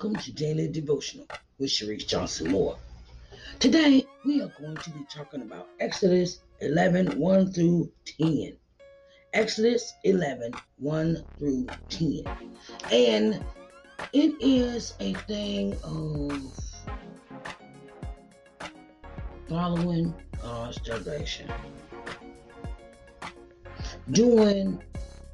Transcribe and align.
welcome 0.00 0.14
to 0.14 0.32
Daily 0.32 0.68
Devotional 0.68 1.26
with 1.58 1.70
Sharice 1.70 2.06
Johnson 2.06 2.52
Moore. 2.52 2.78
Today, 3.58 4.06
we 4.24 4.40
are 4.40 4.52
going 4.60 4.76
to 4.76 4.90
be 4.90 5.04
talking 5.12 5.42
about 5.42 5.66
Exodus 5.80 6.38
11 6.60 7.18
1 7.18 7.52
through 7.52 7.90
10. 8.20 8.56
Exodus 9.32 9.92
11 10.04 10.52
1 10.76 11.24
through 11.36 11.66
10. 11.88 12.22
And 12.92 13.44
it 14.12 14.36
is 14.40 14.94
a 15.00 15.14
thing 15.14 15.76
of 15.82 16.48
following 19.48 20.14
God's 20.40 20.76
direction, 20.76 21.50
doing 24.12 24.80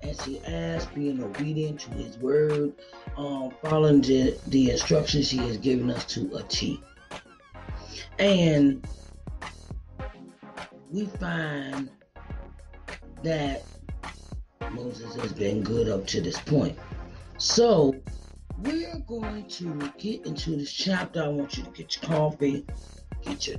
as 0.03 0.25
he 0.25 0.39
asks, 0.47 0.91
being 0.95 1.23
obedient 1.23 1.81
to 1.81 1.91
his 1.91 2.19
word, 2.19 2.73
um, 3.17 3.53
following 3.63 4.01
the, 4.01 4.39
the 4.49 4.71
instructions 4.71 5.31
he 5.31 5.39
has 5.39 5.57
given 5.57 5.91
us 5.91 6.05
to 6.07 6.35
a 6.37 6.43
T. 6.45 6.81
And 8.19 8.87
we 10.91 11.07
find 11.07 11.91
that 13.23 13.65
Moses 14.73 15.15
has 15.17 15.33
been 15.33 15.63
good 15.63 15.89
up 15.89 16.07
to 16.09 16.21
this 16.21 16.39
point. 16.41 16.79
So 17.39 17.95
we're 18.59 18.99
going 19.07 19.47
to 19.49 19.93
get 19.99 20.27
into 20.27 20.57
this 20.57 20.73
chapter. 20.73 21.23
I 21.23 21.29
want 21.29 21.57
you 21.57 21.65
to 21.65 21.71
get 21.71 21.97
your 21.97 22.11
coffee, 22.11 22.65
get 23.23 23.47
your 23.47 23.57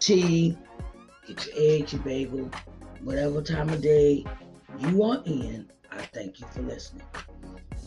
tea, 0.00 0.56
get 1.26 1.46
your 1.46 1.54
egg, 1.56 1.92
your 1.92 2.02
bagel, 2.02 2.50
whatever 3.02 3.42
time 3.42 3.70
of 3.70 3.80
day 3.80 4.24
you 4.78 5.02
are 5.02 5.22
in. 5.26 5.70
I 5.90 5.98
thank 5.98 6.40
you 6.40 6.46
for 6.48 6.62
listening. 6.62 7.06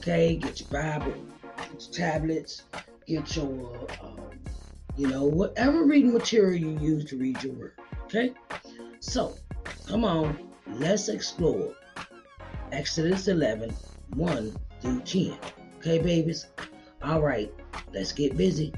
Get 0.07 0.62
your 0.62 0.69
Bible, 0.71 1.13
get 1.57 1.69
your 1.69 1.92
tablets, 1.92 2.62
get 3.06 3.36
your, 3.36 3.88
um, 4.01 4.39
you 4.95 5.06
know, 5.06 5.25
whatever 5.25 5.83
reading 5.83 6.13
material 6.13 6.56
you 6.57 6.80
use 6.80 7.04
to 7.09 7.18
read 7.18 7.44
your 7.44 7.51
word. 7.51 7.74
Okay, 8.06 8.31
so 9.01 9.36
come 9.86 10.06
on, 10.06 10.48
let's 10.75 11.09
explore 11.09 11.74
Exodus 12.71 13.27
11 13.27 13.75
1 14.13 14.56
through 14.80 15.01
10. 15.01 15.38
Okay, 15.80 16.00
babies? 16.00 16.48
All 17.04 17.21
right, 17.21 17.54
let's 17.94 18.13
get 18.13 18.38
busy. 18.38 18.74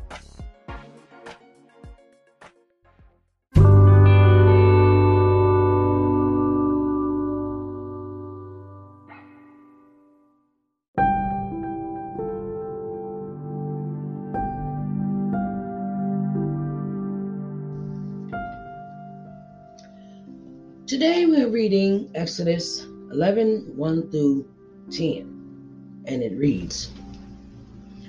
Exodus 22.29 22.85
11 23.11 23.75
1 23.75 24.11
through 24.11 24.47
10, 24.91 26.03
and 26.05 26.21
it 26.21 26.37
reads 26.37 26.91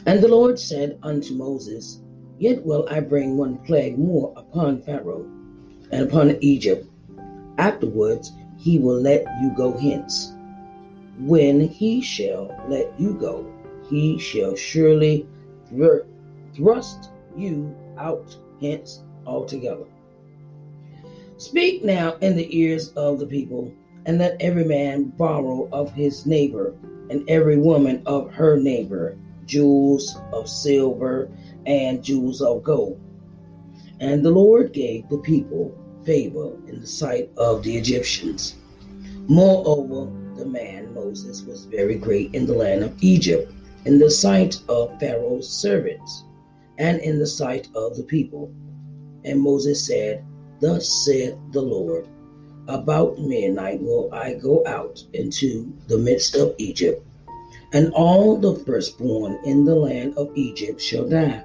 And 0.04 0.20
the 0.20 0.28
Lord 0.28 0.58
said 0.58 0.98
unto 1.02 1.32
Moses, 1.32 2.02
Yet 2.38 2.62
will 2.62 2.86
I 2.90 3.00
bring 3.00 3.38
one 3.38 3.56
plague 3.64 3.96
more 3.98 4.34
upon 4.36 4.82
Pharaoh 4.82 5.24
and 5.90 6.02
upon 6.02 6.36
Egypt. 6.42 6.86
Afterwards 7.56 8.30
he 8.58 8.78
will 8.78 9.00
let 9.00 9.24
you 9.40 9.54
go 9.56 9.72
hence. 9.72 10.34
When 11.20 11.66
he 11.66 12.02
shall 12.02 12.54
let 12.68 12.92
you 13.00 13.14
go, 13.14 13.50
he 13.88 14.18
shall 14.18 14.54
surely 14.54 15.26
thr- 15.70 16.04
thrust 16.54 17.08
you 17.38 17.74
out 17.96 18.36
hence 18.60 19.00
altogether. 19.26 19.86
Speak 21.38 21.82
now 21.82 22.16
in 22.20 22.36
the 22.36 22.54
ears 22.54 22.90
of 22.96 23.18
the 23.18 23.26
people, 23.26 23.72
and 24.06 24.18
let 24.18 24.40
every 24.40 24.64
man 24.64 25.04
borrow 25.04 25.68
of 25.72 25.92
his 25.92 26.26
neighbor, 26.26 26.74
and 27.10 27.28
every 27.28 27.58
woman 27.58 28.02
of 28.06 28.30
her 28.32 28.56
neighbor, 28.56 29.16
jewels 29.46 30.16
of 30.32 30.48
silver 30.48 31.28
and 31.66 32.02
jewels 32.02 32.40
of 32.40 32.62
gold. 32.62 33.00
And 34.00 34.24
the 34.24 34.30
Lord 34.30 34.72
gave 34.72 35.08
the 35.08 35.18
people 35.18 35.74
favor 36.04 36.52
in 36.66 36.80
the 36.80 36.86
sight 36.86 37.30
of 37.36 37.62
the 37.62 37.76
Egyptians. 37.76 38.56
Moreover, 39.28 40.10
the 40.36 40.46
man 40.46 40.94
Moses 40.94 41.42
was 41.42 41.66
very 41.66 41.96
great 41.96 42.34
in 42.34 42.46
the 42.46 42.54
land 42.54 42.82
of 42.82 42.96
Egypt, 43.02 43.52
in 43.84 43.98
the 43.98 44.10
sight 44.10 44.62
of 44.68 44.98
Pharaoh's 44.98 45.48
servants, 45.48 46.24
and 46.78 47.00
in 47.00 47.18
the 47.18 47.26
sight 47.26 47.68
of 47.74 47.96
the 47.96 48.04
people. 48.04 48.50
And 49.24 49.40
Moses 49.40 49.86
said, 49.86 50.24
Thus 50.60 51.04
saith 51.04 51.34
the 51.52 51.60
Lord, 51.60 52.06
About 52.68 53.18
midnight 53.18 53.82
will 53.82 54.08
I 54.12 54.34
go 54.34 54.62
out 54.66 55.04
into 55.12 55.72
the 55.88 55.98
midst 55.98 56.36
of 56.36 56.54
Egypt, 56.58 57.04
and 57.72 57.92
all 57.92 58.36
the 58.36 58.54
firstborn 58.54 59.38
in 59.44 59.64
the 59.64 59.74
land 59.74 60.14
of 60.16 60.30
Egypt 60.36 60.80
shall 60.80 61.08
die. 61.08 61.42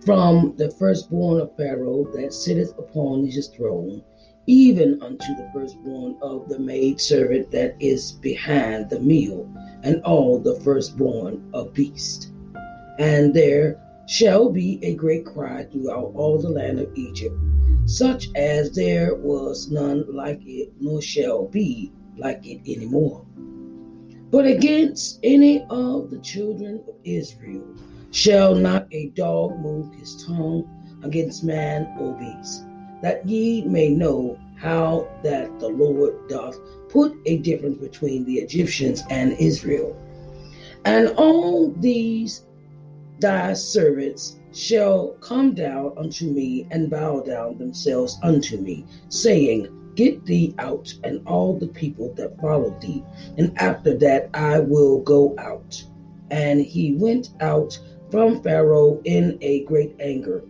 From 0.00 0.54
the 0.56 0.70
firstborn 0.70 1.40
of 1.40 1.56
Pharaoh 1.56 2.04
that 2.14 2.32
sitteth 2.32 2.78
upon 2.78 3.26
his 3.26 3.48
throne, 3.48 4.02
even 4.46 5.02
unto 5.02 5.34
the 5.36 5.50
firstborn 5.52 6.16
of 6.22 6.48
the 6.48 6.58
maid 6.58 7.00
servant 7.00 7.50
that 7.50 7.74
is 7.80 8.12
behind 8.12 8.88
the 8.88 9.00
meal, 9.00 9.48
and 9.82 10.02
all 10.02 10.38
the 10.38 10.54
firstborn 10.60 11.50
of 11.52 11.72
beasts. 11.74 12.30
And 12.98 13.34
there 13.34 13.80
shall 14.06 14.50
be 14.50 14.78
a 14.82 14.94
great 14.94 15.26
cry 15.26 15.64
throughout 15.64 16.12
all 16.14 16.38
the 16.38 16.48
land 16.48 16.78
of 16.80 16.96
Egypt, 16.96 17.36
such 17.86 18.28
as 18.34 18.72
there 18.72 19.14
was 19.16 19.70
none 19.70 20.04
like 20.08 20.40
it, 20.46 20.72
nor 20.80 21.02
shall 21.02 21.46
be 21.46 21.92
like 22.16 22.46
it 22.46 22.60
any 22.66 22.86
more. 22.86 23.24
But 24.30 24.46
against 24.46 25.20
any 25.22 25.64
of 25.70 26.10
the 26.10 26.18
children 26.18 26.82
of 26.88 26.94
Israel 27.04 27.64
shall 28.10 28.54
not 28.54 28.86
a 28.92 29.08
dog 29.10 29.58
move 29.60 29.92
his 29.94 30.24
tongue 30.24 30.68
against 31.02 31.44
man 31.44 31.86
or 31.98 32.14
beast, 32.18 32.64
that 33.02 33.28
ye 33.28 33.62
may 33.62 33.90
know 33.90 34.38
how 34.56 35.08
that 35.22 35.58
the 35.60 35.68
Lord 35.68 36.28
doth 36.28 36.58
put 36.88 37.14
a 37.26 37.38
difference 37.38 37.78
between 37.78 38.24
the 38.24 38.36
Egyptians 38.36 39.02
and 39.10 39.32
Israel. 39.34 39.96
And 40.84 41.08
all 41.16 41.72
these 41.72 42.45
thy 43.20 43.52
servants 43.52 44.36
shall 44.52 45.08
come 45.20 45.54
down 45.54 45.92
unto 45.96 46.26
me 46.30 46.66
and 46.70 46.90
bow 46.90 47.20
down 47.20 47.58
themselves 47.58 48.18
unto 48.22 48.58
me, 48.58 48.84
saying, 49.08 49.68
Get 49.94 50.26
thee 50.26 50.54
out, 50.58 50.92
and 51.04 51.26
all 51.26 51.54
the 51.54 51.68
people 51.68 52.12
that 52.16 52.38
follow 52.38 52.76
thee, 52.80 53.02
and 53.38 53.52
after 53.56 53.94
that 53.94 54.28
I 54.34 54.60
will 54.60 55.00
go 55.00 55.34
out. 55.38 55.82
And 56.30 56.60
he 56.60 56.92
went 56.92 57.30
out 57.40 57.78
from 58.10 58.42
Pharaoh 58.42 59.00
in 59.04 59.38
a 59.40 59.64
great 59.64 59.96
anger. 60.00 60.42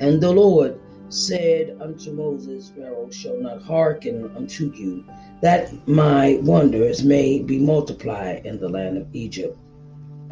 And 0.00 0.20
the 0.20 0.32
Lord 0.32 0.78
said 1.10 1.76
unto 1.80 2.12
Moses, 2.12 2.72
Pharaoh 2.74 3.10
shall 3.10 3.38
not 3.38 3.62
hearken 3.62 4.30
unto 4.34 4.72
you, 4.74 5.04
that 5.42 5.70
my 5.86 6.38
wonders 6.42 7.04
may 7.04 7.40
be 7.40 7.58
multiplied 7.58 8.46
in 8.46 8.58
the 8.58 8.68
land 8.68 8.96
of 8.96 9.06
Egypt. 9.12 9.56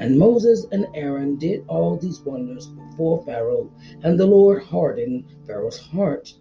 And 0.02 0.18
Moses 0.18 0.66
and 0.72 0.88
Aaron 0.96 1.36
did 1.36 1.64
all 1.68 1.96
these 1.96 2.22
wonders 2.22 2.66
before 2.66 3.24
Pharaoh, 3.24 3.70
and 4.02 4.18
the 4.18 4.26
Lord 4.26 4.60
hardened 4.64 5.22
Pharaoh's 5.46 5.78
heart, 5.78 6.34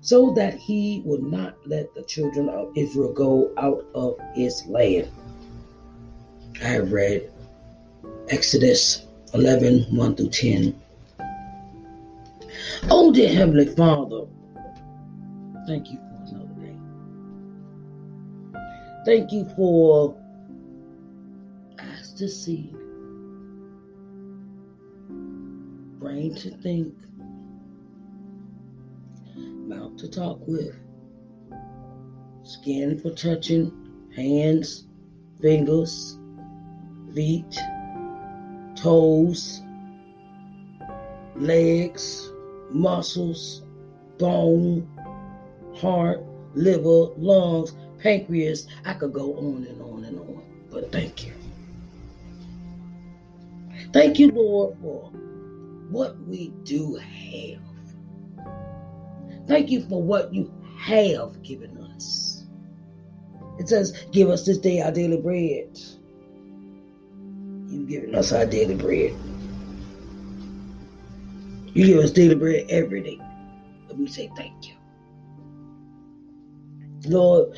so 0.00 0.32
that 0.34 0.54
he 0.54 1.02
would 1.04 1.24
not 1.24 1.56
let 1.66 1.92
the 1.92 2.04
children 2.04 2.48
of 2.48 2.70
Israel 2.76 3.12
go 3.12 3.50
out 3.58 3.84
of 3.96 4.16
his 4.36 4.64
land. 4.66 5.08
I 6.62 6.68
have 6.68 6.92
read 6.92 7.32
Exodus 8.28 9.06
11 9.34 9.96
1 9.96 10.14
through 10.14 10.28
10. 10.28 10.80
Oh, 12.90 13.10
dear 13.12 13.34
Heavenly 13.34 13.66
Father, 13.74 14.26
thank 15.66 15.90
you 15.90 15.98
for 15.98 16.14
another 16.28 16.54
day. 16.60 16.76
Thank 19.04 19.32
you 19.32 19.48
for 19.56 20.16
eyes 21.80 22.12
to 22.12 22.28
see, 22.28 22.72
brain 26.10 26.34
to 26.34 26.50
think, 26.56 26.92
mouth 29.36 29.96
to 29.96 30.10
talk 30.10 30.40
with, 30.44 30.74
skin 32.42 32.98
for 32.98 33.10
touching, 33.10 33.70
hands, 34.16 34.88
fingers, 35.40 36.18
feet, 37.14 37.56
toes, 38.74 39.62
legs, 41.36 42.32
muscles, 42.70 43.62
bone, 44.18 44.88
heart, 45.76 46.24
liver, 46.54 47.12
lungs, 47.18 47.72
pancreas. 48.00 48.66
I 48.84 48.94
could 48.94 49.12
go 49.12 49.36
on 49.36 49.64
and 49.64 49.80
on 49.80 50.04
and 50.04 50.18
on, 50.18 50.42
but 50.72 50.90
thank 50.90 51.24
you. 51.24 51.34
Thank 53.92 54.18
you, 54.18 54.32
Lord, 54.32 54.76
for 54.82 55.12
what 55.90 56.18
we 56.20 56.48
do 56.64 56.96
have. 56.96 57.60
Thank 59.46 59.70
you 59.70 59.80
for 59.80 60.02
what 60.02 60.32
you 60.32 60.50
have 60.78 61.42
given 61.42 61.76
us. 61.78 62.44
It 63.58 63.68
says, 63.68 63.92
Give 64.12 64.28
us 64.30 64.44
this 64.44 64.58
day 64.58 64.80
our 64.80 64.90
daily 64.90 65.16
bread. 65.16 65.78
You've 67.68 67.88
given 67.88 68.14
us 68.14 68.32
our 68.32 68.44
daily 68.46 68.74
bread. 68.74 69.14
You 71.74 71.86
give 71.86 71.98
us 71.98 72.10
daily 72.10 72.34
bread 72.34 72.64
every 72.68 73.00
day. 73.00 73.18
Let 73.88 73.98
me 73.98 74.06
say 74.06 74.30
thank 74.36 74.68
you. 74.68 74.74
Lord, 77.06 77.48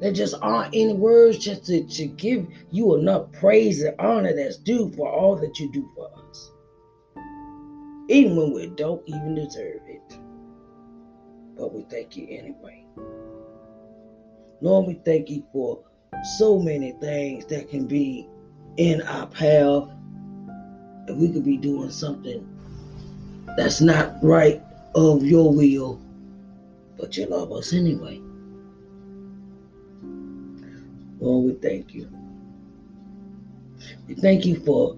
there 0.00 0.12
just 0.12 0.34
aren't 0.40 0.74
any 0.74 0.92
words 0.92 1.38
just 1.38 1.66
to, 1.66 1.82
to 1.84 2.06
give 2.06 2.46
you 2.70 2.96
enough 2.96 3.32
praise 3.32 3.82
and 3.82 3.98
honor 3.98 4.34
that's 4.34 4.56
due 4.56 4.92
for 4.92 5.10
all 5.10 5.36
that 5.36 5.58
you 5.58 5.72
do 5.72 5.88
for 5.94 6.08
us. 6.28 6.50
Even 8.08 8.36
when 8.36 8.52
we 8.52 8.66
don't 8.68 9.02
even 9.06 9.34
deserve 9.34 9.80
it. 9.86 10.18
But 11.56 11.74
we 11.74 11.82
thank 11.90 12.16
you 12.16 12.28
anyway. 12.30 12.84
Lord, 14.60 14.86
we 14.86 14.94
thank 15.04 15.28
you 15.28 15.44
for 15.52 15.84
so 16.38 16.58
many 16.58 16.92
things 16.92 17.44
that 17.46 17.68
can 17.68 17.86
be 17.86 18.28
in 18.76 19.02
our 19.02 19.26
path. 19.26 19.88
And 21.08 21.18
we 21.18 21.32
could 21.32 21.44
be 21.44 21.56
doing 21.56 21.90
something 21.90 22.46
that's 23.56 23.80
not 23.80 24.14
right 24.22 24.62
of 24.94 25.24
your 25.24 25.52
will, 25.52 26.00
but 26.96 27.16
you 27.16 27.26
love 27.26 27.50
us 27.52 27.72
anyway. 27.72 28.20
Lord, 31.20 31.44
we 31.46 31.68
thank 31.68 31.94
you. 31.94 32.08
We 34.06 34.14
thank 34.14 34.46
you 34.46 34.60
for 34.64 34.96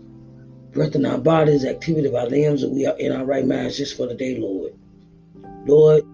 breath 0.73 0.95
in 0.95 1.05
our 1.05 1.19
bodies, 1.19 1.65
activity 1.65 2.09
of 2.09 2.15
our 2.15 2.27
limbs, 2.27 2.62
and 2.62 2.75
we 2.75 2.87
are 2.87 2.97
in 2.99 3.12
our 3.12 3.25
right 3.25 3.47
minds 3.47 3.77
just 3.77 3.97
for 3.97 4.07
the 4.07 4.15
day, 4.15 4.39
Lord. 4.39 4.73
Lord, 5.67 6.05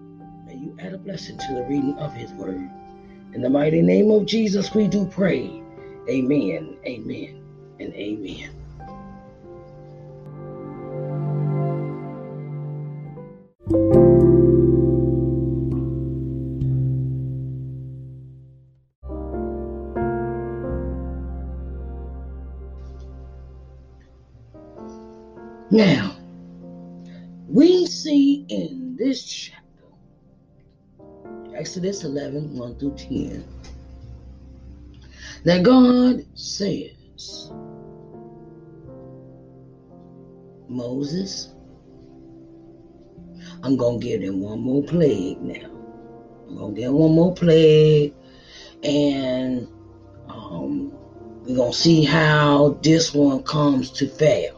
may 0.45 0.55
you 0.55 0.75
add 0.79 0.93
a 0.93 0.97
blessing 0.97 1.37
to 1.37 1.53
the 1.53 1.63
reading 1.63 1.97
of 1.99 2.13
his 2.13 2.31
word. 2.31 2.69
In 3.33 3.41
the 3.41 3.49
mighty 3.49 3.81
name 3.81 4.09
of 4.11 4.25
Jesus, 4.25 4.73
we 4.73 4.87
do 4.87 5.05
pray. 5.05 5.61
Amen, 6.09 6.77
amen, 6.85 7.43
and 7.79 7.93
amen. 7.93 8.56
Now, 25.69 26.15
we 27.49 27.85
see 27.87 28.45
in 28.47 28.95
this 28.97 29.23
chapter, 29.25 29.83
Exodus 31.53 32.05
11 32.05 32.57
1 32.57 32.79
through 32.79 32.95
10, 32.95 33.45
that 35.43 35.63
God 35.63 36.25
says, 36.35 37.51
Moses, 40.69 41.53
I'm 43.63 43.75
going 43.75 43.99
to 43.99 44.05
give 44.05 44.21
them 44.21 44.39
one 44.39 44.61
more 44.61 44.83
plague 44.83 45.41
now. 45.41 45.69
I'm 46.47 46.57
going 46.57 46.75
to 46.75 46.81
give 46.81 46.91
them 46.91 46.99
one 46.99 47.15
more 47.15 47.33
plague. 47.33 48.13
And 48.83 49.67
um, 50.29 50.93
we're 51.43 51.57
going 51.57 51.71
to 51.73 51.77
see 51.77 52.05
how 52.05 52.79
this 52.81 53.13
one 53.13 53.43
comes 53.43 53.91
to 53.91 54.07
fail. 54.07 54.56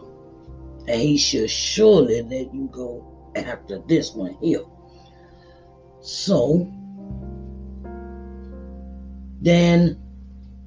And 0.89 0.99
he 0.99 1.17
should 1.17 1.51
surely 1.51 2.23
let 2.23 2.51
you 2.51 2.67
go 2.71 3.05
after 3.35 3.77
this 3.87 4.11
one 4.15 4.35
here. 4.41 4.63
So, 6.01 6.67
then 9.39 10.01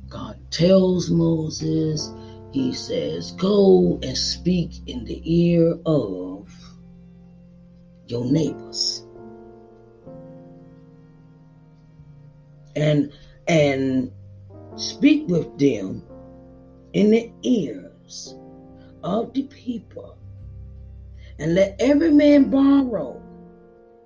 God 0.08 0.38
tells 0.52 1.10
Moses, 1.10 2.08
He 2.52 2.72
says, 2.72 3.32
Go 3.32 3.98
and 4.04 4.16
speak 4.16 4.70
in 4.86 5.04
the 5.06 5.20
ear 5.24 5.76
of 5.84 6.48
your 8.06 8.24
neighbors. 8.24 9.04
And 12.76 13.12
and 13.48 14.12
speak 14.76 15.26
with 15.26 15.58
them 15.58 16.04
in 16.92 17.10
the 17.10 17.32
ears 17.42 18.36
of 19.02 19.32
the 19.34 19.42
people, 19.44 20.16
and 21.38 21.54
let 21.54 21.76
every 21.80 22.10
man 22.10 22.50
borrow 22.50 23.20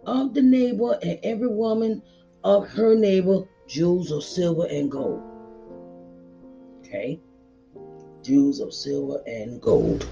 of 0.07 0.35
the 0.35 0.43
neighbor 0.43 0.99
and 1.03 1.19
every 1.23 1.49
woman 1.49 2.03
of 2.45 2.69
her 2.69 2.95
neighbor 2.95 3.43
jewels 3.67 4.11
of 4.11 4.23
silver 4.23 4.67
and 4.67 4.91
gold. 4.91 5.23
Okay? 6.81 7.21
Jewels 8.23 8.61
of 8.61 8.73
silver 8.73 9.23
and 9.27 9.61
gold. 9.61 10.07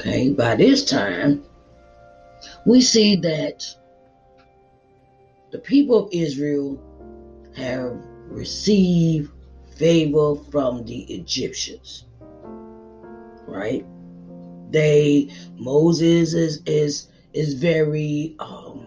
Okay, 0.00 0.30
by 0.30 0.54
this 0.54 0.84
time, 0.84 1.44
we 2.64 2.80
see 2.80 3.16
that 3.16 3.66
the 5.50 5.58
people 5.58 6.04
of 6.06 6.08
Israel 6.12 6.78
have 7.58 7.98
received 8.28 9.30
favor 9.76 10.36
from 10.50 10.84
the 10.84 11.00
Egyptians. 11.12 12.04
Right? 13.46 13.84
They 14.70 15.30
Moses 15.56 16.34
is 16.34 16.62
is 16.66 17.08
is 17.32 17.54
very 17.54 18.36
um 18.38 18.86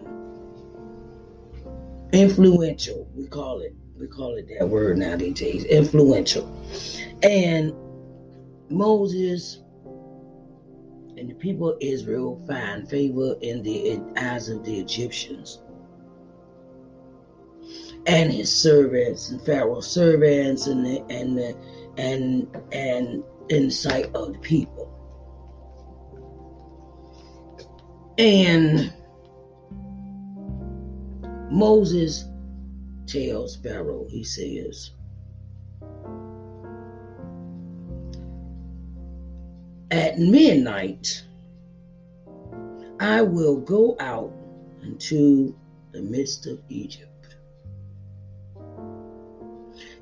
influential. 2.12 3.08
We 3.14 3.26
call 3.26 3.60
it 3.60 3.74
we 3.98 4.06
call 4.06 4.36
it 4.36 4.48
that 4.58 4.68
word 4.68 4.98
now 4.98 5.16
these 5.16 5.38
days, 5.38 5.64
influential. 5.64 6.46
And 7.22 7.72
Moses 8.70 9.60
and 11.16 11.28
the 11.28 11.34
people 11.34 11.70
of 11.70 11.78
Israel 11.80 12.42
find 12.46 12.88
favor 12.88 13.36
in 13.42 13.62
the 13.62 14.00
eyes 14.16 14.48
of 14.48 14.64
the 14.64 14.78
Egyptians 14.80 15.60
and 18.06 18.32
his 18.32 18.54
servants 18.54 19.30
and 19.30 19.40
Pharaoh's 19.42 19.86
servants 19.86 20.66
and 20.66 20.84
the, 20.84 21.04
and 21.10 21.38
the, 21.38 21.56
and 21.96 22.56
and 22.72 23.22
in 23.48 23.70
sight 23.70 24.06
of 24.14 24.32
the 24.32 24.38
people. 24.38 24.88
And 28.18 28.92
Moses 31.50 32.24
tells 33.06 33.56
Pharaoh, 33.56 34.06
he 34.08 34.24
says, 34.24 34.90
At 39.90 40.18
midnight, 40.18 41.24
I 42.98 43.20
will 43.20 43.56
go 43.60 43.96
out 44.00 44.32
into 44.82 45.54
the 45.92 46.00
midst 46.00 46.46
of 46.46 46.58
Egypt, 46.70 47.11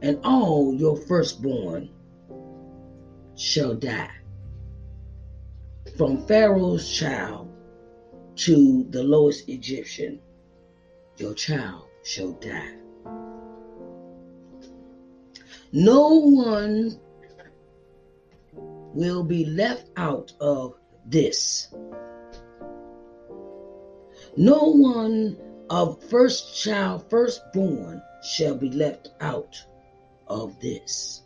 and 0.03 0.19
all 0.25 0.75
your 0.75 0.97
firstborn 0.97 1.91
shall 3.37 3.75
die. 3.75 4.11
From 5.97 6.27
Pharaoh's 6.27 6.91
child 6.91 7.51
to 8.37 8.87
the 8.91 9.03
lowest 9.03 9.49
Egyptian, 9.49 10.21
your 11.17 11.35
child 11.35 11.85
shall 12.05 12.33
die. 12.33 12.75
No 15.73 16.09
one 16.09 16.99
will 18.95 19.23
be 19.23 19.45
left 19.45 19.91
out 19.97 20.33
of 20.41 20.75
this. 21.07 21.69
No 24.37 24.73
one 24.73 25.37
of 25.69 26.03
first 26.05 26.61
child, 26.61 27.09
firstborn, 27.11 28.03
shall 28.23 28.55
be 28.55 28.71
left 28.71 29.11
out 29.21 29.63
of 30.31 30.59
this. 30.61 31.23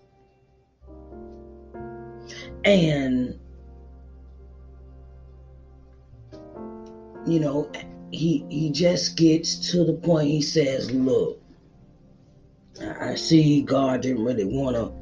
And, 2.64 3.38
you 7.26 7.38
know, 7.38 7.70
he 8.10 8.44
he 8.48 8.70
just 8.70 9.16
gets 9.16 9.70
to 9.72 9.84
the 9.84 9.92
point. 9.92 10.28
He 10.28 10.40
says, 10.40 10.90
"Look, 10.90 11.40
I 12.80 13.14
see 13.14 13.62
God 13.62 14.02
didn't 14.02 14.24
really 14.24 14.44
want 14.44 14.76
to 14.76 14.92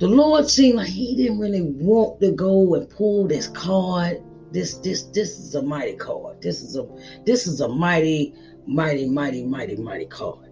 the 0.00 0.08
Lord 0.08 0.48
seemed 0.48 0.78
like 0.78 0.88
He 0.88 1.14
didn't 1.14 1.38
really 1.38 1.60
want 1.60 2.20
to 2.22 2.32
go 2.32 2.74
and 2.74 2.88
pull 2.88 3.28
this 3.28 3.46
card. 3.48 4.22
This 4.50 4.78
this 4.78 5.02
this 5.02 5.38
is 5.38 5.54
a 5.54 5.62
mighty 5.62 5.94
card. 5.94 6.40
This 6.40 6.62
is 6.62 6.74
a 6.74 6.86
this 7.26 7.46
is 7.46 7.60
a 7.60 7.68
mighty, 7.68 8.34
mighty, 8.66 9.06
mighty, 9.06 9.44
mighty, 9.44 9.76
mighty 9.76 10.06
card. 10.06 10.48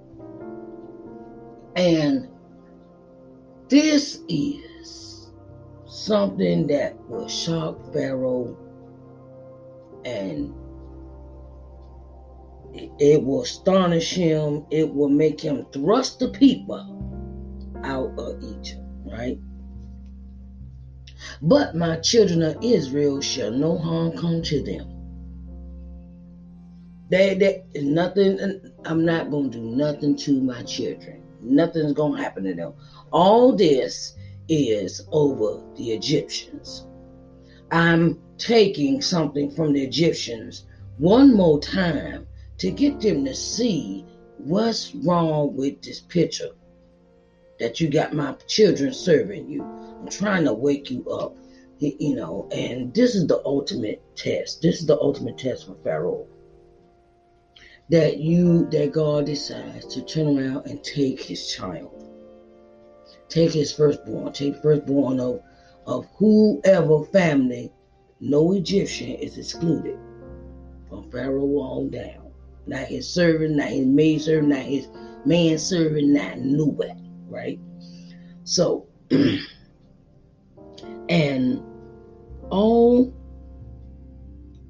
And 1.77 2.29
this 3.69 4.21
is 4.29 5.31
something 5.87 6.67
that 6.69 6.97
will 7.09 7.29
shock 7.29 7.93
Pharaoh 7.93 8.57
and 10.05 10.55
it 13.01 13.23
will 13.23 13.43
astonish 13.43 14.15
him. 14.15 14.67
It 14.71 14.93
will 14.95 15.09
make 15.09 15.41
him 15.41 15.67
thrust 15.73 16.19
the 16.19 16.29
people 16.29 16.95
out 17.83 18.19
of 18.19 18.43
Egypt 18.43 18.89
right? 19.11 19.39
But 21.43 21.75
my 21.75 21.97
children 22.01 22.43
of 22.43 22.63
Israel 22.63 23.21
shall 23.21 23.51
no 23.51 23.77
harm 23.77 24.17
come 24.17 24.43
to 24.43 24.63
them. 24.63 24.95
They, 27.11 27.35
they 27.35 27.81
nothing. 27.81 28.61
I'm 28.85 29.05
not 29.05 29.31
going 29.31 29.51
to 29.51 29.59
do 29.59 29.65
nothing 29.65 30.17
to 30.17 30.41
my 30.43 30.63
children. 30.63 31.23
Nothing's 31.41 31.93
going 31.93 32.17
to 32.17 32.23
happen 32.23 32.45
to 32.45 32.55
them. 32.55 32.75
All 33.11 33.55
this 33.55 34.15
is 34.49 35.07
over 35.13 35.63
the 35.77 35.93
Egyptians. 35.93 36.87
I'm 37.71 38.21
taking 38.39 39.03
something 39.03 39.51
from 39.51 39.73
the 39.73 39.83
Egyptians 39.83 40.65
one 40.97 41.35
more 41.35 41.61
time 41.61 42.27
to 42.59 42.71
get 42.71 43.01
them 43.01 43.25
to 43.25 43.35
see 43.35 44.05
what's 44.39 44.95
wrong 44.95 45.57
with 45.57 45.83
this 45.83 46.01
picture 46.01 46.51
that 47.59 47.81
you 47.81 47.89
got 47.89 48.15
my 48.15 48.33
children 48.47 48.93
serving 48.93 49.49
you. 49.49 49.63
I'm 49.63 50.09
trying 50.09 50.45
to 50.45 50.53
wake 50.53 50.91
you 50.91 51.09
up, 51.11 51.37
you 51.79 52.17
know, 52.17 52.49
and 52.53 52.95
this 52.95 53.15
is 53.15 53.27
the 53.27 53.43
ultimate 53.45 54.01
test. 54.17 54.63
This 54.63 54.81
is 54.81 54.87
the 54.87 54.99
ultimate 54.99 55.39
test 55.39 55.67
for 55.67 55.77
Pharaoh. 55.83 56.27
That 57.91 58.19
you, 58.19 58.69
that 58.71 58.93
God 58.93 59.27
decides 59.27 59.87
to 59.95 60.03
turn 60.03 60.39
around 60.39 60.67
and 60.67 60.83
take 60.85 61.23
his 61.23 61.51
child, 61.51 62.11
take 63.29 63.53
his 63.53 63.73
firstborn, 63.73 64.33
take 64.33 64.57
firstborn 64.63 65.21
of, 65.21 65.41
of 65.87 66.07
whoever 66.17 67.05
family, 67.05 67.73
no 68.21 68.53
Egyptian 68.53 69.13
is 69.13 69.39
excluded 69.39 69.99
from 70.89 71.11
Pharaoh 71.11 71.59
on 71.59 71.91
down. 71.91 72.31
Not 72.67 72.87
his 72.87 73.09
servant, 73.09 73.57
not 73.57 73.69
his 73.69 73.87
maid 73.87 74.21
servant, 74.21 74.49
not 74.49 74.59
his 74.59 74.89
man 75.25 75.59
servant, 75.59 76.09
not 76.09 76.39
nobody 76.39 77.09
right? 77.29 77.59
So, 78.45 78.87
and 81.09 81.63
all 82.51 83.15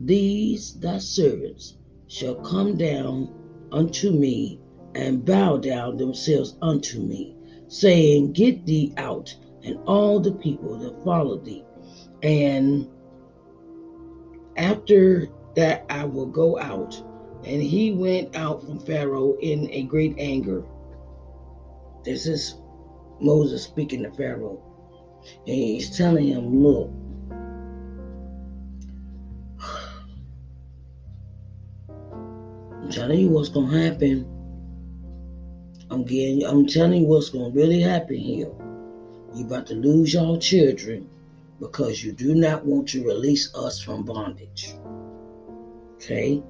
these 0.01 0.75
thy 0.75 0.99
servants 0.99 1.77
shall 2.09 2.35
come 2.37 2.77
down 2.77 3.33
unto 3.73 4.11
me 4.11 4.61
and 4.95 5.25
bow 5.25 5.59
down 5.59 5.97
themselves 5.97 6.57
unto 6.63 7.01
me, 7.01 7.37
saying, 7.69 8.33
Get 8.33 8.67
thee 8.67 8.93
out, 8.97 9.35
and 9.65 9.79
all 9.87 10.21
the 10.21 10.33
people 10.33 10.79
that 10.79 11.05
follow 11.05 11.39
thee. 11.39 11.65
And 12.23 12.89
after 14.57 15.29
that, 15.57 15.85
I 15.91 16.05
will 16.05 16.27
go 16.27 16.59
out. 16.59 17.03
And 17.45 17.63
he 17.63 17.93
went 17.93 18.35
out 18.37 18.63
from 18.65 18.81
Pharaoh 18.81 19.37
in 19.41 19.71
a 19.71 19.85
great 19.85 20.17
anger 20.19 20.65
this 22.05 22.27
is 22.27 22.57
Moses 23.21 23.65
speaking 23.65 24.03
to 24.05 24.11
Pharaoh. 24.13 24.63
And 25.47 25.55
he's 25.55 25.97
telling 25.97 26.29
him, 26.29 26.63
look, 26.63 26.91
I'm 32.89 32.95
telling 32.95 33.21
you 33.21 33.29
what's 33.29 33.51
gonna 33.51 33.85
happen. 33.85 34.27
I'm 35.91 36.05
getting 36.05 36.43
I'm 36.47 36.67
telling 36.67 37.03
you 37.03 37.07
what's 37.07 37.29
gonna 37.29 37.51
really 37.51 37.83
happen 37.83 38.17
here. 38.17 38.51
You're 39.35 39.47
about 39.47 39.67
to 39.67 39.75
lose 39.75 40.15
your 40.15 40.39
children 40.39 41.07
because 41.61 42.03
you 42.03 42.13
do 42.13 42.35
not 42.35 42.65
want 42.65 42.89
to 42.89 43.05
release 43.05 43.55
us 43.55 43.79
from 43.79 44.07
bondage. 44.07 44.75
Okay? 45.97 46.43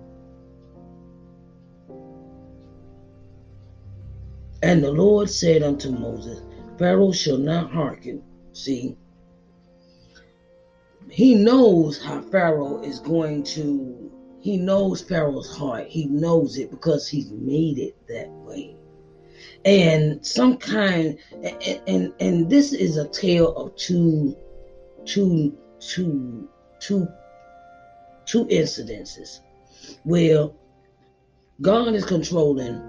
And 4.63 4.85
the 4.85 4.93
Lord 4.93 5.29
said 5.29 5.65
unto 5.65 5.91
Moses, 5.91 6.41
Pharaoh 6.79 7.11
shall 7.11 7.39
not 7.39 7.73
hearken. 7.73 8.23
See, 8.53 8.97
he 11.11 11.35
knows 11.35 12.01
how 12.01 12.23
Pharaoh 12.23 12.81
is 12.83 13.01
going 13.01 13.43
to, 13.43 14.08
he 14.49 14.57
knows 14.57 15.03
Pharaoh's 15.03 15.55
heart. 15.55 15.89
He 15.89 16.07
knows 16.07 16.57
it 16.57 16.71
because 16.71 17.07
he's 17.07 17.31
made 17.31 17.79
it 17.79 17.95
that 18.09 18.31
way. 18.31 18.75
And 19.67 20.25
some 20.25 20.57
kind, 20.57 21.19
and, 21.43 21.83
and, 21.87 22.13
and 22.19 22.49
this 22.49 22.73
is 22.73 22.97
a 22.97 23.07
tale 23.09 23.55
of 23.57 23.77
two, 23.77 24.35
two, 25.05 25.55
two, 25.81 26.49
two, 26.81 27.07
two 28.25 28.47
incidences 28.47 29.41
where 30.05 30.49
God 31.61 31.95
is 31.95 32.07
controlling 32.07 32.81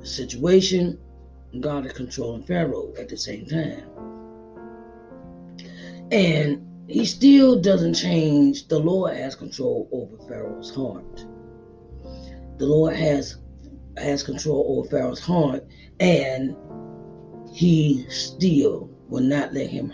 the 0.00 0.06
situation 0.06 0.98
and 1.52 1.62
God 1.62 1.84
is 1.84 1.92
controlling 1.92 2.44
Pharaoh 2.44 2.94
at 2.98 3.10
the 3.10 3.16
same 3.18 3.44
time. 3.44 3.90
And 6.10 6.66
he 6.88 7.04
still 7.04 7.60
doesn't 7.60 7.94
change. 7.94 8.68
The 8.68 8.78
Lord 8.78 9.16
has 9.16 9.34
control 9.34 9.88
over 9.92 10.16
Pharaoh's 10.28 10.74
heart. 10.74 11.26
The 12.58 12.66
Lord 12.66 12.94
has 12.94 13.38
has 13.96 14.22
control 14.22 14.78
over 14.78 14.88
Pharaoh's 14.88 15.20
heart, 15.20 15.64
and 16.00 16.56
he 17.52 18.04
still 18.08 18.90
will 19.08 19.22
not 19.22 19.54
let 19.54 19.70
him 19.70 19.92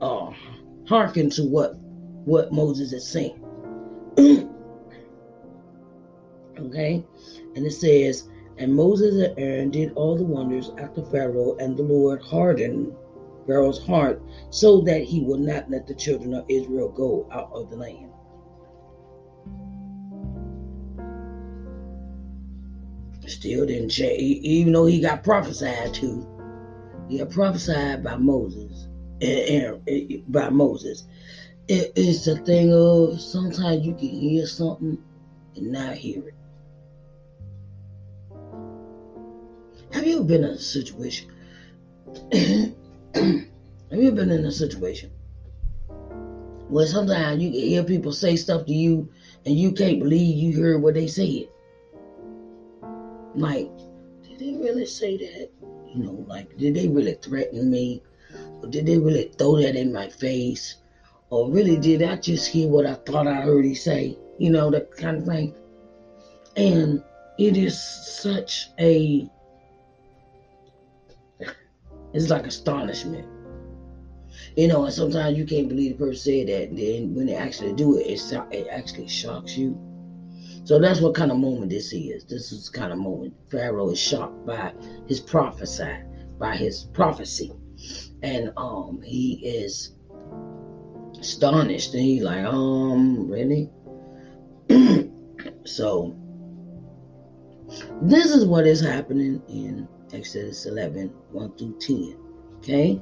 uh, 0.00 0.32
hearken 0.86 1.30
to 1.30 1.44
what 1.44 1.76
what 2.24 2.52
Moses 2.52 2.92
is 2.92 3.06
saying. 3.06 3.42
okay, 6.58 7.04
and 7.54 7.66
it 7.66 7.72
says, 7.72 8.28
and 8.58 8.74
Moses 8.74 9.14
and 9.14 9.38
Aaron 9.38 9.70
did 9.70 9.92
all 9.94 10.16
the 10.16 10.24
wonders 10.24 10.70
after 10.78 11.02
Pharaoh, 11.06 11.56
and 11.58 11.76
the 11.76 11.82
Lord 11.82 12.20
hardened 12.20 12.94
Pharaoh's 13.46 13.84
heart 13.84 14.22
so 14.50 14.80
that 14.82 15.02
he 15.02 15.20
would 15.20 15.40
not 15.40 15.70
let 15.70 15.86
the 15.86 15.94
children 15.94 16.34
of 16.34 16.44
Israel 16.48 16.88
go 16.88 17.28
out 17.32 17.50
of 17.52 17.70
the 17.70 17.76
land. 17.76 18.10
Still 23.26 23.66
didn't 23.66 23.90
change, 23.90 24.44
even 24.44 24.72
though 24.72 24.86
he 24.86 25.00
got 25.00 25.22
prophesied 25.22 25.94
to. 25.94 26.26
He 27.08 27.18
got 27.18 27.30
prophesied 27.30 28.02
by 28.02 28.16
Moses, 28.16 28.88
Aaron, 29.20 29.82
by 30.28 30.50
Moses. 30.50 31.04
it's 31.68 32.26
a 32.26 32.36
thing 32.36 32.72
of 32.72 33.20
sometimes 33.20 33.86
you 33.86 33.94
can 33.94 34.08
hear 34.08 34.46
something 34.46 34.98
and 35.56 35.72
not 35.72 35.94
hear 35.94 36.28
it. 36.28 36.34
Have 39.92 40.06
you 40.06 40.16
ever 40.16 40.24
been 40.24 40.44
in 40.44 40.50
a 40.50 40.58
situation? 40.58 41.30
Have 43.14 43.98
you 43.98 44.12
been 44.12 44.30
in 44.30 44.44
a 44.44 44.52
situation 44.52 45.10
where 46.68 46.86
sometimes 46.86 47.42
you 47.42 47.50
can 47.50 47.60
hear 47.60 47.82
people 47.84 48.12
say 48.12 48.36
stuff 48.36 48.66
to 48.66 48.72
you 48.72 49.08
and 49.44 49.58
you 49.58 49.72
can't 49.72 49.98
believe 49.98 50.36
you 50.36 50.62
heard 50.62 50.82
what 50.82 50.94
they 50.94 51.08
said? 51.08 51.48
Like, 53.34 53.70
did 54.22 54.38
they 54.38 54.54
really 54.56 54.86
say 54.86 55.16
that? 55.16 55.50
You 55.92 56.04
know, 56.04 56.24
like, 56.28 56.56
did 56.56 56.74
they 56.74 56.88
really 56.88 57.14
threaten 57.14 57.70
me? 57.70 58.02
Or 58.62 58.68
did 58.68 58.86
they 58.86 58.98
really 58.98 59.32
throw 59.36 59.56
that 59.60 59.74
in 59.74 59.92
my 59.92 60.08
face? 60.08 60.76
Or 61.30 61.50
really 61.50 61.76
did 61.78 62.02
I 62.02 62.16
just 62.16 62.48
hear 62.48 62.68
what 62.68 62.86
I 62.86 62.94
thought 62.94 63.26
I 63.26 63.40
heard 63.40 63.64
he 63.64 63.74
say? 63.74 64.16
You 64.38 64.50
know, 64.50 64.70
that 64.70 64.96
kind 64.96 65.16
of 65.18 65.24
thing. 65.24 65.54
And 66.56 67.02
it 67.38 67.56
is 67.56 67.80
such 67.80 68.70
a 68.78 69.28
it's 72.12 72.28
like 72.28 72.46
astonishment. 72.46 73.26
You 74.56 74.68
know, 74.68 74.84
and 74.84 74.94
sometimes 74.94 75.36
you 75.36 75.44
can't 75.44 75.68
believe 75.68 75.98
the 75.98 76.06
person 76.06 76.16
said 76.16 76.48
that. 76.48 76.68
And 76.68 76.78
then 76.78 77.14
when 77.14 77.26
they 77.26 77.34
actually 77.34 77.72
do 77.72 77.98
it, 77.98 78.06
it, 78.06 78.32
it 78.50 78.68
actually 78.70 79.08
shocks 79.08 79.56
you. 79.56 79.78
So 80.64 80.78
that's 80.78 81.00
what 81.00 81.14
kind 81.14 81.30
of 81.30 81.38
moment 81.38 81.70
this 81.70 81.92
is. 81.92 82.24
This 82.24 82.52
is 82.52 82.68
kind 82.68 82.92
of 82.92 82.98
moment 82.98 83.34
Pharaoh 83.50 83.90
is 83.90 83.98
shocked 83.98 84.46
by 84.46 84.72
his 85.08 85.20
prophesy, 85.20 85.96
by 86.38 86.56
his 86.56 86.84
prophecy, 86.92 87.52
and 88.22 88.52
um, 88.56 89.00
he 89.02 89.40
is 89.44 89.94
astonished, 91.18 91.94
and 91.94 92.02
he's 92.02 92.22
like, 92.22 92.44
um, 92.44 93.28
really? 93.28 93.70
so 95.64 96.16
this 98.02 98.26
is 98.26 98.44
what 98.44 98.66
is 98.66 98.80
happening 98.80 99.42
in 99.48 99.88
Exodus 100.12 100.66
11 100.66 101.12
1 101.32 101.56
through 101.56 101.78
10. 101.78 102.16
Okay? 102.58 103.00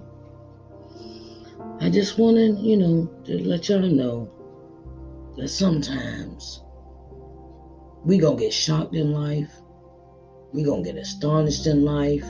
I 1.81 1.91
just 1.91 2.19
want 2.19 2.37
to, 2.37 2.61
you 2.61 2.77
know, 2.77 3.11
to 3.25 3.39
let 3.45 3.69
y'all 3.69 3.81
know 3.81 4.31
that 5.37 5.49
sometimes 5.49 6.63
we 8.05 8.19
going 8.19 8.37
to 8.37 8.43
get 8.43 8.53
shocked 8.53 8.95
in 8.95 9.13
life. 9.13 9.51
we 10.53 10.63
going 10.63 10.85
to 10.85 10.93
get 10.93 11.01
astonished 11.01 11.67
in 11.67 11.85
life. 11.85 12.25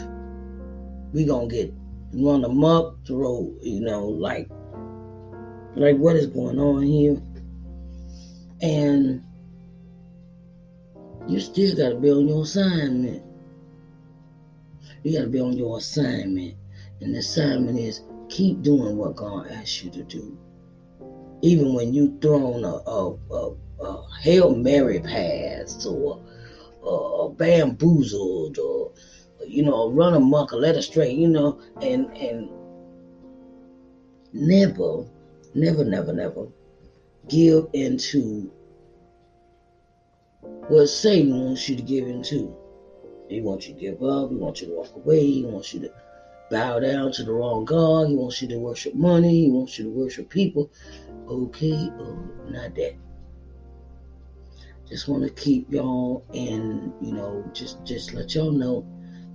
we 1.13 1.25
going 1.25 1.49
to 1.49 1.55
get 1.55 1.75
run 2.15 2.45
amok, 2.45 3.07
throw, 3.07 3.55
you 3.61 3.81
know, 3.81 4.07
like, 4.07 4.49
like 5.77 5.97
what 5.97 6.17
is 6.17 6.27
going 6.27 6.59
on 6.59 6.83
here? 6.83 7.21
And 8.61 9.23
you 11.29 11.41
still 11.41 11.77
got 11.77 11.91
to 11.91 11.95
be 11.97 12.11
on 12.11 12.27
your 12.27 12.43
assignment. 12.43 13.28
You 15.03 15.17
got 15.19 15.25
to 15.25 15.29
be 15.29 15.41
on 15.41 15.57
your 15.57 15.79
assignment. 15.79 16.55
And 17.01 17.15
the 17.15 17.19
assignment 17.19 17.79
is 17.79 18.03
keep 18.29 18.63
doing 18.63 18.97
what 18.97 19.17
God 19.17 19.49
asks 19.51 19.83
you 19.83 19.91
to 19.93 20.03
do. 20.03 20.39
Even 21.43 21.75
when 21.75 21.95
you 21.95 22.19
thrown 22.21 22.65
a, 22.65 22.69
a, 22.69 23.17
a, 23.31 23.55
a 23.81 24.09
Hail 24.21 24.57
Mary 24.57 25.01
pass 25.01 25.87
or 25.87 27.35
bamboozled 27.35 28.59
or, 28.59 28.93
you 29.47 29.63
know, 29.63 29.91
run 29.91 30.15
amok 30.15 30.53
let 30.53 30.75
astray, 30.75 31.13
you 31.13 31.29
know, 31.29 31.61
and, 31.81 32.07
and 32.17 32.49
never, 34.33 35.05
never, 35.55 35.85
never, 35.85 36.13
never 36.13 36.49
give 37.29 37.69
into 37.73 38.51
what 40.69 40.87
Satan 40.87 41.39
wants 41.39 41.69
you 41.69 41.77
to 41.77 41.83
give 41.83 42.07
into. 42.07 42.55
He 43.29 43.41
wants 43.41 43.69
you 43.69 43.75
to 43.75 43.81
give 43.81 44.03
up. 44.03 44.31
He 44.31 44.37
wants 44.37 44.61
you 44.61 44.69
to 44.69 44.75
walk 44.75 44.95
away. 44.95 45.25
He 45.25 45.45
wants 45.45 45.75
you 45.75 45.81
to 45.81 45.93
bow 46.51 46.79
down 46.81 47.13
to 47.13 47.25
the 47.25 47.33
wrong 47.33 47.65
God. 47.65 48.09
He 48.09 48.15
wants 48.15 48.41
you 48.41 48.49
to 48.49 48.59
worship 48.59 48.95
money. 48.95 49.45
He 49.45 49.51
wants 49.51 49.79
you 49.79 49.85
to 49.85 49.91
worship 49.91 50.29
people. 50.29 50.71
Okay, 51.29 51.91
oh, 51.99 52.19
not 52.49 52.75
that. 52.75 52.95
Just 54.89 55.09
want 55.09 55.23
to 55.25 55.31
keep 55.31 55.71
y'all 55.71 56.25
and 56.33 56.95
you 57.03 57.13
know 57.13 57.45
just 57.53 57.85
just 57.85 58.15
let 58.15 58.35
y'all 58.35 58.51
know 58.51 58.87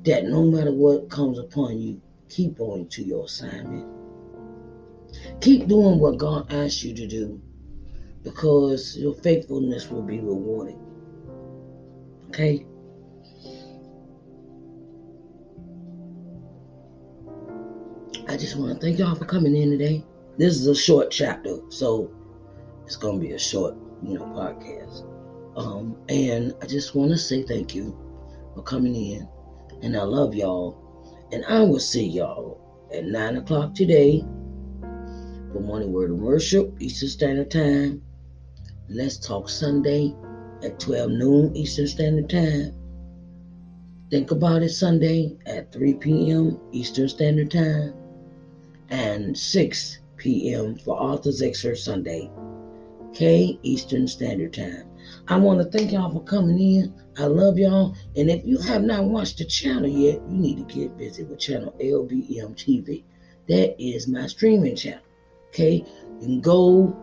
that 0.03 0.25
no 0.25 0.43
matter 0.43 0.71
what 0.71 1.10
comes 1.10 1.38
upon 1.38 1.79
you, 1.79 2.01
keep 2.27 2.60
on 2.60 2.88
to 2.88 3.03
your 3.03 3.25
assignment. 3.25 3.88
Keep 5.41 5.67
doing 5.67 5.99
what 5.99 6.17
God 6.17 6.51
asks 6.51 6.84
you 6.84 6.95
to 6.95 7.06
do 7.06 7.39
because 8.23 8.97
your 8.97 9.13
faithfulness 9.13 9.89
will 9.89 10.01
be 10.01 10.19
rewarded. 10.19 10.75
Okay? 12.29 12.65
I 18.25 18.38
just 18.38 18.55
want 18.55 18.73
to 18.73 18.79
thank 18.79 18.99
y'all 18.99 19.15
for 19.15 19.25
coming 19.25 19.53
in 19.53 19.69
today. 19.71 20.05
This 20.38 20.55
is 20.55 20.65
a 20.67 20.73
short 20.73 21.12
chapter, 21.12 21.57
so 21.67 22.09
it's 22.86 22.95
gonna 22.95 23.19
be 23.19 23.33
a 23.33 23.39
short, 23.39 23.75
you 24.01 24.17
know, 24.17 24.23
podcast. 24.27 25.03
Um, 25.57 25.97
and 26.07 26.55
I 26.62 26.65
just 26.65 26.95
want 26.95 27.12
to 27.12 27.17
say 27.17 27.43
thank 27.43 27.75
you 27.75 27.97
for 28.55 28.63
coming 28.63 28.95
in, 28.95 29.27
and 29.81 29.97
I 29.97 30.03
love 30.03 30.33
y'all, 30.33 31.27
and 31.33 31.43
I 31.45 31.63
will 31.63 31.81
see 31.81 32.07
y'all 32.07 32.88
at 32.93 33.03
nine 33.03 33.36
o'clock 33.36 33.75
today 33.75 34.21
for 35.51 35.59
morning 35.59 35.91
word 35.91 36.12
of 36.12 36.17
worship, 36.17 36.73
Eastern 36.79 37.09
Standard 37.09 37.51
Time. 37.51 38.01
Let's 38.88 39.17
talk 39.17 39.49
Sunday 39.49 40.15
at 40.63 40.79
12 40.79 41.12
noon 41.12 41.57
Eastern 41.57 41.88
Standard 41.88 42.29
Time. 42.29 42.73
Think 44.09 44.31
About 44.31 44.63
It 44.63 44.69
Sunday 44.69 45.36
at 45.45 45.73
3 45.73 45.95
p.m. 45.95 46.57
Eastern 46.71 47.09
Standard 47.09 47.51
Time 47.51 47.93
and 48.93 49.36
6 49.36 49.99
p.m. 50.17 50.75
for 50.75 50.95
Arthur's 50.95 51.41
Excerpt 51.41 51.79
Sunday, 51.79 52.29
K 53.12 53.58
Eastern 53.63 54.08
Standard 54.08 54.53
Time. 54.53 54.88
I 55.27 55.36
want 55.38 55.60
to 55.60 55.75
thank 55.75 55.91
y'all 55.91 56.13
for 56.13 56.23
coming 56.23 56.60
in. 56.60 56.93
I 57.17 57.25
love 57.25 57.58
y'all. 57.58 57.95
And 58.15 58.29
if 58.29 58.45
you 58.45 58.60
have 58.60 58.84
not 58.84 59.06
watched 59.06 59.39
the 59.39 59.45
channel 59.45 59.89
yet, 59.89 60.21
you 60.29 60.38
need 60.38 60.58
to 60.58 60.75
get 60.75 60.95
busy 60.95 61.23
with 61.23 61.39
channel 61.39 61.75
LBM 61.82 62.56
TV. 62.56 63.03
That 63.49 63.75
is 63.84 64.08
my 64.08 64.27
streaming 64.27 64.75
channel. 64.75 65.01
Okay? 65.49 65.84
You 66.21 66.27
can 66.27 66.41
go 66.41 66.95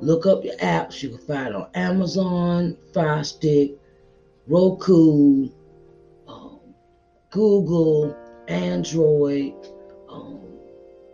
look 0.00 0.26
up 0.26 0.44
your 0.44 0.56
apps. 0.58 1.02
You 1.02 1.10
can 1.10 1.26
find 1.26 1.56
on 1.56 1.68
Amazon, 1.74 2.76
Fire 2.94 3.24
Stick, 3.24 3.72
Roku, 4.46 5.48
um, 6.28 6.60
Google, 7.30 8.16
Android, 8.46 9.54
um, 10.08 10.41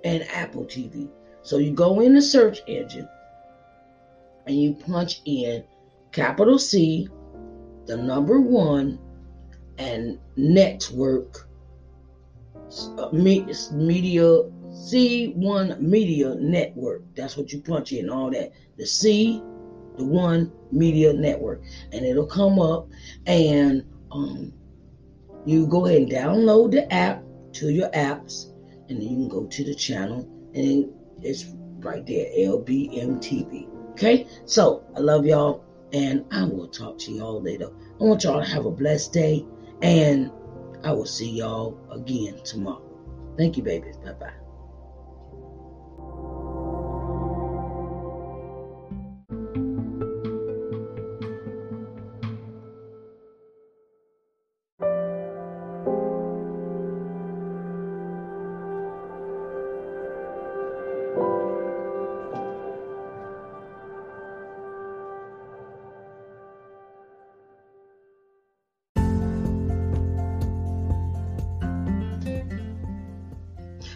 and 0.08 0.28
Apple 0.30 0.64
TV. 0.64 1.08
So 1.42 1.58
you 1.58 1.72
go 1.72 2.00
in 2.00 2.14
the 2.14 2.22
search 2.22 2.60
engine 2.66 3.08
and 4.46 4.60
you 4.60 4.74
punch 4.74 5.20
in 5.26 5.64
capital 6.12 6.58
C, 6.58 7.08
the 7.86 7.96
number 7.96 8.40
one, 8.40 8.98
and 9.76 10.18
network 10.36 11.46
uh, 12.98 13.10
media 13.12 13.54
C1 13.54 15.80
Media 15.80 16.34
Network. 16.36 17.02
That's 17.14 17.36
what 17.36 17.52
you 17.52 17.60
punch 17.60 17.92
in, 17.92 18.08
all 18.08 18.30
that. 18.30 18.52
The 18.76 18.86
C, 18.86 19.42
the 19.96 20.04
one 20.04 20.52
Media 20.72 21.12
Network. 21.12 21.62
And 21.92 22.04
it'll 22.04 22.26
come 22.26 22.58
up 22.58 22.88
and 23.26 23.84
um, 24.10 24.52
you 25.44 25.66
go 25.66 25.86
ahead 25.86 26.02
and 26.02 26.10
download 26.10 26.72
the 26.72 26.92
app 26.92 27.22
to 27.54 27.70
your 27.70 27.90
apps, 27.90 28.52
and 28.88 29.00
then 29.00 29.08
you 29.08 29.16
can 29.16 29.28
go 29.28 29.46
to 29.46 29.64
the 29.64 29.74
channel, 29.74 30.28
and 30.54 30.90
it's 31.22 31.46
right 31.78 32.04
there, 32.06 32.26
LBM 32.36 33.18
TV. 33.18 33.68
Okay? 33.92 34.26
So 34.44 34.84
I 34.96 35.00
love 35.00 35.26
y'all, 35.26 35.64
and 35.92 36.24
I 36.30 36.44
will 36.44 36.68
talk 36.68 36.98
to 36.98 37.12
y'all 37.12 37.40
later. 37.40 37.70
I 38.00 38.04
want 38.04 38.24
y'all 38.24 38.42
to 38.42 38.48
have 38.48 38.64
a 38.64 38.70
blessed 38.70 39.12
day, 39.12 39.44
and 39.82 40.30
I 40.84 40.92
will 40.92 41.06
see 41.06 41.30
y'all 41.30 41.78
again 41.90 42.40
tomorrow. 42.44 42.82
Thank 43.36 43.56
you, 43.56 43.62
babies. 43.62 43.96
Bye 43.98 44.12
bye. 44.12 44.47